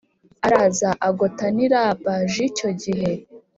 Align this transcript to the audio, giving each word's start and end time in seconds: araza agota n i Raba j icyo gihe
araza 0.47 0.89
agota 1.07 1.45
n 1.55 1.57
i 1.65 1.67
Raba 1.73 2.13
j 2.31 2.33
icyo 2.47 2.69
gihe 2.81 3.11